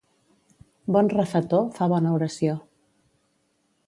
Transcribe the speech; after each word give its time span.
Bon 0.95 1.11
refetor 1.13 1.67
fa 1.75 1.89
bona 1.93 2.15
oració. 2.21 2.57